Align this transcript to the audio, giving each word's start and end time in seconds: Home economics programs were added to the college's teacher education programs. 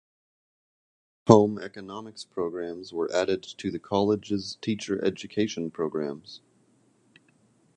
Home 1.27 1.59
economics 1.59 2.25
programs 2.25 2.91
were 2.91 3.13
added 3.13 3.43
to 3.43 3.69
the 3.69 3.77
college's 3.77 4.55
teacher 4.59 4.99
education 5.05 5.69
programs. 5.69 6.41